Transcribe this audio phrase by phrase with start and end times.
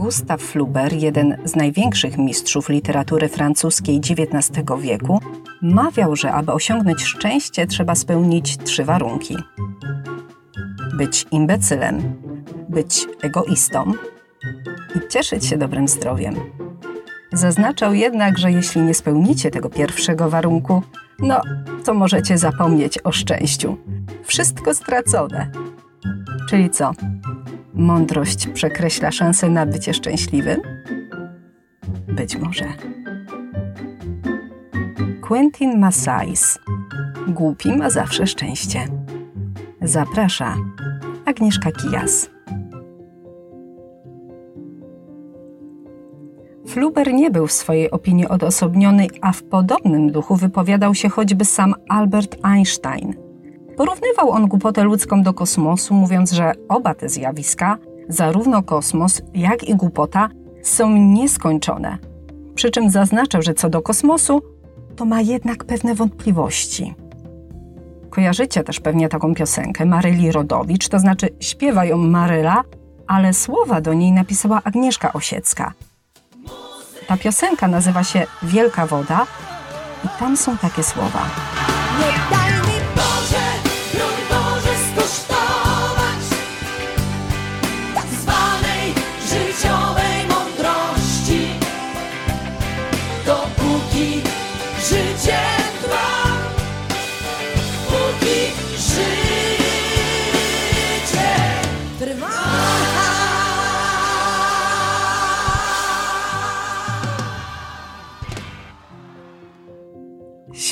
[0.00, 5.20] Gustave Flaubert, jeden z największych mistrzów literatury francuskiej XIX wieku,
[5.62, 9.36] mawiał, że aby osiągnąć szczęście, trzeba spełnić trzy warunki:
[10.94, 12.22] być imbecylem,
[12.68, 13.92] być egoistą
[14.96, 16.34] i cieszyć się dobrym zdrowiem.
[17.32, 20.82] Zaznaczał jednak, że jeśli nie spełnicie tego pierwszego warunku,
[21.18, 21.40] no
[21.84, 23.76] to możecie zapomnieć o szczęściu.
[24.24, 25.50] Wszystko stracone.
[26.48, 26.92] Czyli co?
[27.80, 30.60] Mądrość przekreśla szansę na bycie szczęśliwym?
[32.08, 32.64] Być może.
[35.20, 36.58] Quentin Massais.
[37.28, 38.80] Głupi ma zawsze szczęście.
[39.82, 40.56] Zaprasza
[41.24, 42.30] Agnieszka Kijas.
[46.66, 51.74] Fluber nie był w swojej opinii odosobniony, a w podobnym duchu wypowiadał się choćby sam
[51.88, 53.29] Albert Einstein.
[53.80, 59.76] Porównywał on głupotę ludzką do kosmosu, mówiąc, że oba te zjawiska, zarówno kosmos, jak i
[59.76, 60.28] głupota,
[60.62, 61.98] są nieskończone.
[62.54, 64.42] Przy czym zaznaczał, że co do kosmosu,
[64.96, 66.94] to ma jednak pewne wątpliwości.
[68.10, 72.64] Kojarzycie też pewnie taką piosenkę Maryli Rodowicz, to znaczy śpiewa ją Maryla,
[73.06, 75.72] ale słowa do niej napisała Agnieszka Osiecka.
[77.06, 79.26] Ta piosenka nazywa się Wielka Woda
[80.04, 81.22] i tam są takie słowa.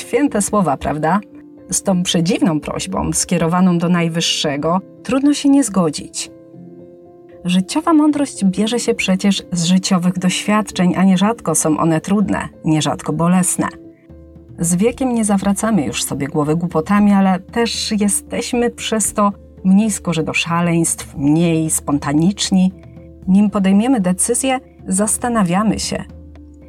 [0.09, 1.19] Święte słowa, prawda?
[1.71, 6.31] Z tą przedziwną prośbą skierowaną do Najwyższego trudno się nie zgodzić.
[7.45, 13.67] Życiowa mądrość bierze się przecież z życiowych doświadczeń, a nierzadko są one trudne, nierzadko bolesne.
[14.59, 19.31] Z wiekiem nie zawracamy już sobie głowy głupotami, ale też jesteśmy przez to
[19.63, 22.71] mniej skorzy do szaleństw, mniej spontaniczni.
[23.27, 26.03] Nim podejmiemy decyzję, zastanawiamy się,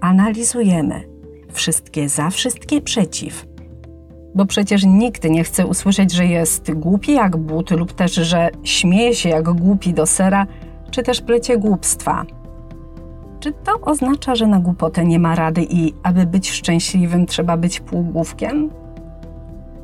[0.01, 1.10] analizujemy,
[1.53, 3.47] wszystkie za, wszystkie przeciw.
[4.35, 9.15] Bo przecież nikt nie chce usłyszeć, że jest głupi jak but, lub też, że śmieje
[9.15, 10.47] się jak głupi do sera,
[10.91, 12.25] czy też plecie głupstwa.
[13.41, 17.81] Czy to oznacza, że na głupotę nie ma rady i aby być szczęśliwym trzeba być
[17.81, 18.71] półgłówkiem?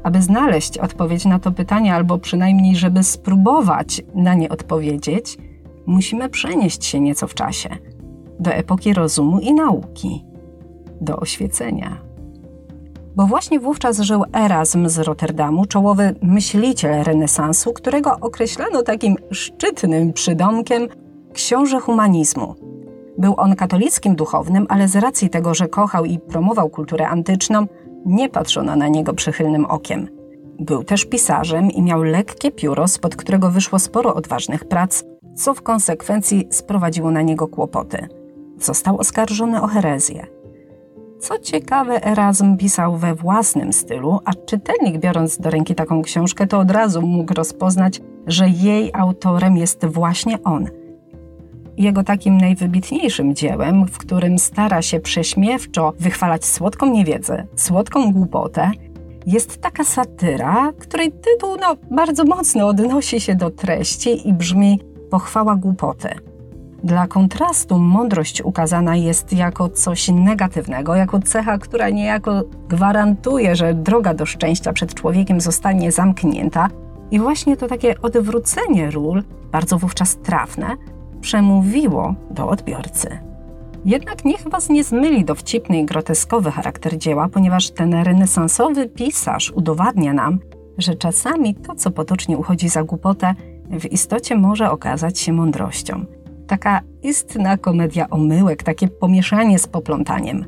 [0.03, 5.39] Aby znaleźć odpowiedź na to pytanie, albo przynajmniej żeby spróbować na nie odpowiedzieć,
[5.87, 7.69] musimy przenieść się nieco w czasie
[8.41, 10.25] do epoki rozumu i nauki
[11.01, 12.07] do oświecenia.
[13.17, 20.89] Bo właśnie wówczas żył Erasm z Rotterdamu, czołowy myśliciel renesansu, którego określano takim szczytnym przydomkiem
[21.33, 22.55] książę humanizmu.
[23.19, 27.67] Był on katolickim duchownym, ale z racji tego, że kochał i promował kulturę antyczną,
[28.07, 30.09] nie patrzono na niego przychylnym okiem.
[30.61, 35.05] Był też pisarzem i miał lekkie pióro, spod którego wyszło sporo odważnych prac,
[35.37, 38.09] co w konsekwencji sprowadziło na niego kłopoty.
[38.61, 40.36] Został oskarżony o herezję.
[41.21, 46.59] Co ciekawe, Erasm pisał we własnym stylu, a czytelnik biorąc do ręki taką książkę, to
[46.59, 50.67] od razu mógł rozpoznać, że jej autorem jest właśnie on.
[51.77, 58.71] Jego takim najwybitniejszym dziełem, w którym stara się prześmiewczo wychwalać słodką niewiedzę, słodką głupotę,
[59.27, 65.57] jest taka satyra, której tytuł no, bardzo mocno odnosi się do treści i brzmi Pochwała
[65.57, 66.09] głupoty.
[66.85, 74.15] Dla kontrastu mądrość ukazana jest jako coś negatywnego, jako cecha, która niejako gwarantuje, że droga
[74.15, 76.69] do szczęścia przed człowiekiem zostanie zamknięta.
[77.11, 79.23] I właśnie to takie odwrócenie ról,
[79.53, 80.67] bardzo wówczas trafne,
[81.21, 83.19] przemówiło do odbiorcy.
[83.85, 90.13] Jednak niech Was nie zmyli dowcipny i groteskowy charakter dzieła, ponieważ ten renesansowy pisarz udowadnia
[90.13, 90.39] nam,
[90.79, 93.35] że czasami to, co potocznie uchodzi za głupotę,
[93.71, 96.05] w istocie może okazać się mądrością.
[96.47, 100.45] Taka istna komedia omyłek, takie pomieszanie z poplątaniem.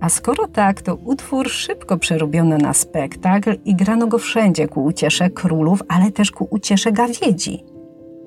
[0.00, 5.30] A skoro tak, to utwór szybko przerobiono na spektakl i grano go wszędzie ku uciesze
[5.30, 7.64] królów, ale też ku uciesze gawiedzi.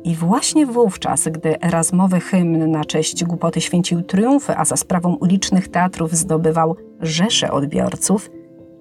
[0.04, 5.68] I właśnie wówczas, gdy Erasmowy hymn na cześć głupoty święcił triumfy, a za sprawą ulicznych
[5.68, 8.30] teatrów zdobywał rzesze odbiorców,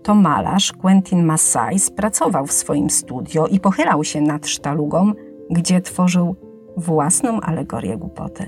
[0.02, 5.12] to malarz Quentin Massais pracował w swoim studio i pochylał się nad sztalugą,
[5.50, 6.36] gdzie tworzył
[6.76, 8.46] własną alegorię głupoty.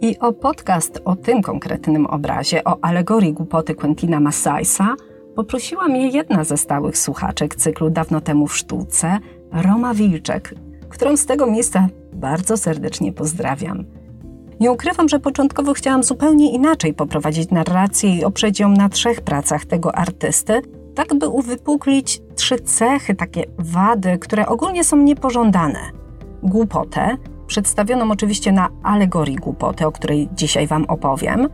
[0.00, 4.94] I o podcast o tym konkretnym obrazie, o alegorii głupoty Quentina Massaisa,
[5.36, 9.18] poprosiła mnie jedna ze stałych słuchaczek cyklu Dawno temu w sztuce,
[9.52, 10.54] Roma Wilczek,
[10.88, 13.84] którą z tego miejsca bardzo serdecznie pozdrawiam.
[14.60, 19.64] Nie ukrywam, że początkowo chciałam zupełnie inaczej poprowadzić narrację i oprzeć ją na trzech pracach
[19.64, 20.62] tego artysty,
[20.94, 25.99] tak by uwypuklić trzy cechy, takie wady, które ogólnie są niepożądane.
[26.42, 27.16] Głupotę,
[27.46, 31.48] przedstawioną oczywiście na alegorii głupoty, o której dzisiaj Wam opowiem.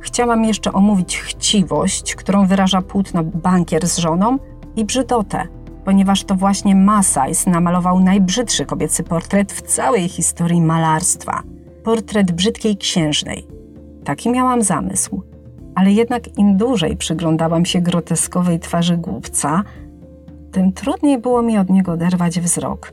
[0.00, 4.38] Chciałam jeszcze omówić chciwość, którą wyraża płótno bankier z żoną
[4.76, 5.48] i brzydotę,
[5.84, 11.42] ponieważ to właśnie Masajs namalował najbrzydszy kobiecy portret w całej historii malarstwa.
[11.84, 13.46] Portret brzydkiej księżnej.
[14.04, 15.22] Taki miałam zamysł.
[15.74, 19.64] Ale jednak im dłużej przyglądałam się groteskowej twarzy głupca,
[20.52, 22.92] tym trudniej było mi od niego oderwać wzrok.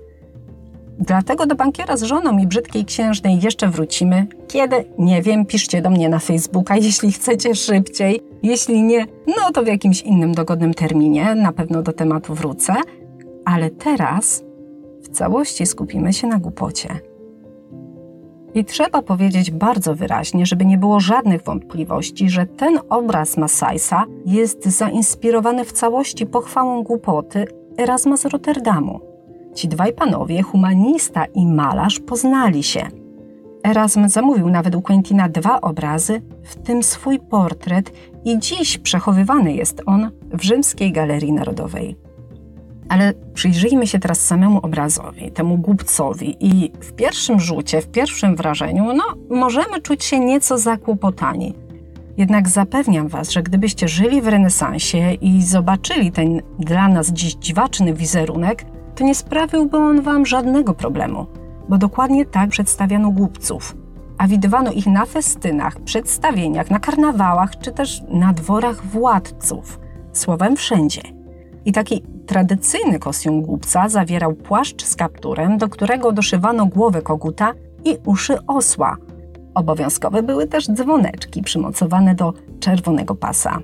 [0.99, 4.27] Dlatego do bankiera z żoną i brzydkiej księżnej jeszcze wrócimy.
[4.47, 4.85] Kiedy?
[4.97, 8.21] Nie wiem, piszcie do mnie na Facebooka, jeśli chcecie szybciej.
[8.43, 12.73] Jeśli nie, no to w jakimś innym dogodnym terminie, na pewno do tematu wrócę.
[13.45, 14.43] Ale teraz
[15.03, 16.89] w całości skupimy się na głupocie.
[18.53, 24.65] I trzeba powiedzieć bardzo wyraźnie, żeby nie było żadnych wątpliwości, że ten obraz Masajsa jest
[24.65, 27.45] zainspirowany w całości pochwałą głupoty
[27.77, 29.14] Erasma z Rotterdamu.
[29.55, 32.87] Ci dwaj panowie, humanista i malarz, poznali się.
[33.63, 37.91] Erasm zamówił nawet u Quentina dwa obrazy, w tym swój portret,
[38.25, 41.95] i dziś przechowywany jest on w Rzymskiej Galerii Narodowej.
[42.89, 48.93] Ale przyjrzyjmy się teraz samemu obrazowi, temu głupcowi, i w pierwszym rzucie, w pierwszym wrażeniu,
[48.93, 51.53] no, możemy czuć się nieco zakłopotani.
[52.17, 57.93] Jednak zapewniam Was, że gdybyście żyli w renesansie i zobaczyli ten dla nas dziś dziwaczny
[57.93, 58.65] wizerunek,
[58.95, 61.25] to nie sprawiłby on Wam żadnego problemu,
[61.69, 63.75] bo dokładnie tak przedstawiano głupców.
[64.17, 69.79] A widywano ich na festynach, przedstawieniach, na karnawałach czy też na dworach władców.
[70.13, 71.01] Słowem wszędzie.
[71.65, 77.53] I taki tradycyjny kostium głupca zawierał płaszcz z kapturem, do którego doszywano głowę koguta
[77.85, 78.97] i uszy osła.
[79.55, 83.59] Obowiązkowe były też dzwoneczki przymocowane do czerwonego pasa.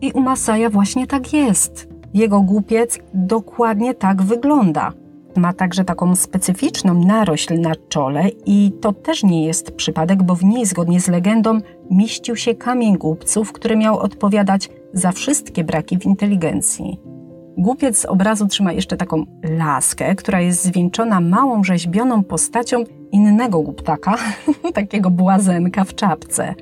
[0.00, 1.91] I u Masaja właśnie tak jest.
[2.14, 4.92] Jego głupiec dokładnie tak wygląda.
[5.36, 10.44] Ma także taką specyficzną narośl na czole i to też nie jest przypadek, bo w
[10.44, 11.58] niej zgodnie z legendą
[11.90, 17.00] mieścił się kamień głupców, który miał odpowiadać za wszystkie braki w inteligencji.
[17.58, 24.16] Głupiec z obrazu trzyma jeszcze taką laskę, która jest zwieńczona małą rzeźbioną postacią innego głuptaka,
[24.74, 26.54] takiego błazenka w czapce.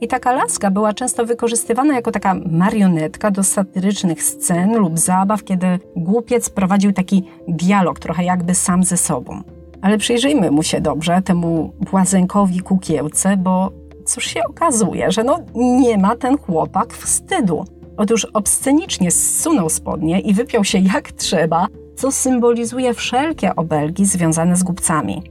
[0.00, 5.78] I taka laska była często wykorzystywana jako taka marionetka do satyrycznych scen lub zabaw, kiedy
[5.96, 9.42] głupiec prowadził taki dialog, trochę jakby sam ze sobą.
[9.82, 13.72] Ale przyjrzyjmy mu się dobrze, temu błazenkowi kukiełce, bo
[14.06, 17.64] cóż się okazuje, że no nie ma ten chłopak wstydu.
[17.96, 21.66] Otóż obscenicznie zsunął spodnie i wypiął się jak trzeba,
[21.96, 25.22] co symbolizuje wszelkie obelgi związane z głupcami.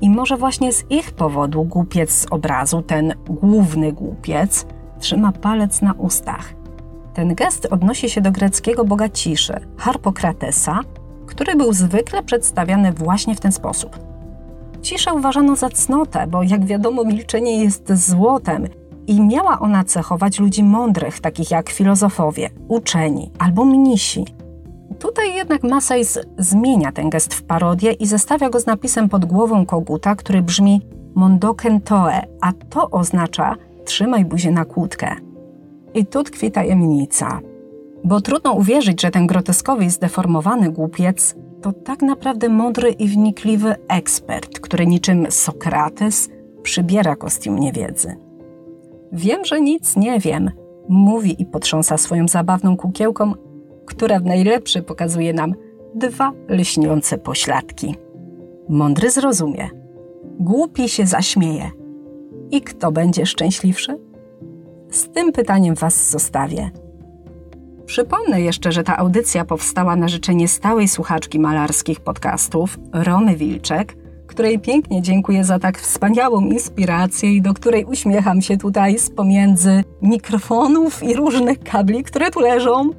[0.00, 4.66] I może właśnie z ich powodu głupiec z obrazu, ten główny głupiec,
[4.98, 6.54] trzyma palec na ustach.
[7.14, 10.80] Ten gest odnosi się do greckiego boga ciszy, Harpokratesa,
[11.26, 13.98] który był zwykle przedstawiany właśnie w ten sposób.
[14.82, 18.68] Ciszę uważano za cnotę, bo jak wiadomo, milczenie jest złotem
[19.06, 24.24] i miała ona cechować ludzi mądrych, takich jak filozofowie, uczeni albo mnisi.
[25.00, 29.66] Tutaj jednak Masejs zmienia ten gest w parodię i zestawia go z napisem pod głową
[29.66, 30.80] koguta, który brzmi
[31.14, 35.16] Mondoken toe, a to oznacza trzymaj buzię na kłódkę.
[35.94, 37.40] I tu tkwi tajemnica.
[38.04, 43.74] Bo trudno uwierzyć, że ten groteskowy i zdeformowany głupiec to tak naprawdę mądry i wnikliwy
[43.88, 46.28] ekspert, który niczym Sokrates
[46.62, 48.16] przybiera kostium niewiedzy.
[49.12, 50.50] Wiem, że nic nie wiem,
[50.88, 53.34] mówi i potrząsa swoją zabawną kukiełką,
[53.90, 55.54] która w najlepszy pokazuje nam
[55.94, 57.94] dwa lśniące pośladki.
[58.68, 59.70] Mądry zrozumie,
[60.40, 61.70] głupi się zaśmieje.
[62.50, 63.98] I kto będzie szczęśliwszy?
[64.90, 66.70] Z tym pytaniem Was zostawię.
[67.86, 74.58] Przypomnę jeszcze, że ta audycja powstała na życzenie stałej słuchaczki malarskich podcastów Romy Wilczek, której
[74.58, 81.02] pięknie dziękuję za tak wspaniałą inspirację i do której uśmiecham się tutaj z pomiędzy mikrofonów
[81.02, 82.90] i różnych kabli, które tu leżą.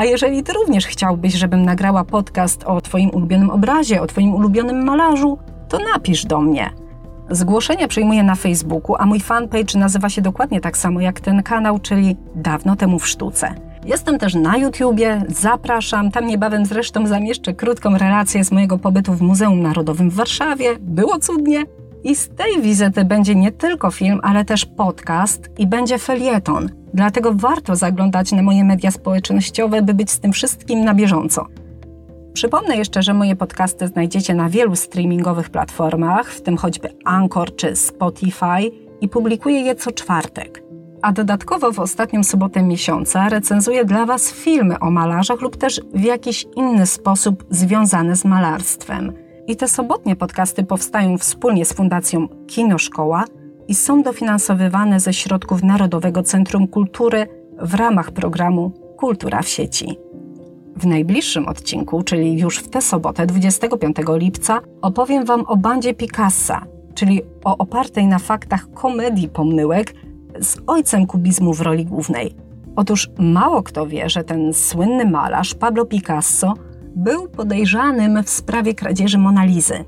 [0.00, 4.84] A jeżeli Ty również chciałbyś, żebym nagrała podcast o Twoim ulubionym obrazie, o Twoim ulubionym
[4.84, 5.38] malarzu,
[5.68, 6.70] to napisz do mnie.
[7.30, 11.78] Zgłoszenia przyjmuję na Facebooku, a mój fanpage nazywa się dokładnie tak samo jak ten kanał,
[11.78, 13.54] czyli Dawno temu w sztuce.
[13.86, 16.10] Jestem też na YouTubie, zapraszam.
[16.10, 20.76] Tam niebawem zresztą zamieszczę krótką relację z mojego pobytu w Muzeum Narodowym w Warszawie.
[20.80, 21.64] Było cudnie.
[22.04, 26.68] I z tej wizyty będzie nie tylko film, ale też podcast i będzie felieton.
[26.94, 31.46] Dlatego warto zaglądać na moje media społecznościowe, by być z tym wszystkim na bieżąco.
[32.32, 37.76] Przypomnę jeszcze, że moje podcasty znajdziecie na wielu streamingowych platformach, w tym choćby Anchor czy
[37.76, 40.62] Spotify, i publikuję je co czwartek.
[41.02, 46.02] A dodatkowo w ostatnią sobotę miesiąca recenzuję dla Was filmy o malarzach lub też w
[46.02, 49.12] jakiś inny sposób związane z malarstwem.
[49.50, 53.24] I te sobotnie podcasty powstają wspólnie z Fundacją Kino Szkoła
[53.68, 57.26] i są dofinansowywane ze środków Narodowego Centrum Kultury
[57.58, 59.98] w ramach programu Kultura w sieci.
[60.76, 66.66] W najbliższym odcinku, czyli już w tę sobotę, 25 lipca, opowiem Wam o bandzie Picassa,
[66.94, 69.94] czyli o opartej na faktach komedii pomyłek
[70.40, 72.34] z ojcem kubizmu w roli głównej.
[72.76, 76.54] Otóż mało kto wie, że ten słynny malarz Pablo Picasso
[76.96, 79.84] był podejrzanym w sprawie kradzieży Monalizy.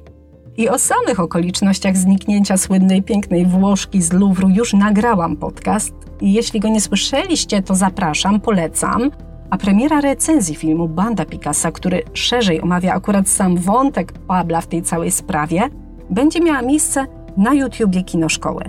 [0.56, 5.94] I o samych okolicznościach zniknięcia słynnej pięknej Włoszki z Louvru już nagrałam podcast.
[6.20, 9.10] I jeśli go nie słyszeliście, to zapraszam, polecam.
[9.50, 14.82] A premiera recenzji filmu Banda Picassa, który szerzej omawia akurat sam wątek Pabla w tej
[14.82, 15.62] całej sprawie,
[16.10, 17.06] będzie miała miejsce
[17.36, 18.64] na YouTubie Kinoszkoły.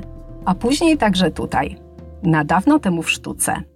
[0.45, 1.77] A później także tutaj,
[2.23, 3.72] na dawno temu w sztuce.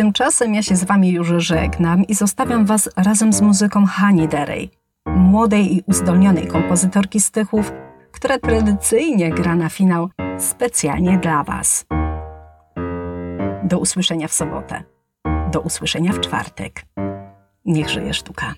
[0.00, 4.70] Tymczasem ja się z Wami już żegnam i zostawiam Was razem z muzyką Hani Derey,
[5.06, 7.72] młodej i uzdolnionej kompozytorki stychów,
[8.12, 11.86] która tradycyjnie gra na finał specjalnie dla Was.
[13.64, 14.82] Do usłyszenia w sobotę.
[15.52, 16.82] Do usłyszenia w czwartek.
[17.64, 18.54] Niech żyje sztuka.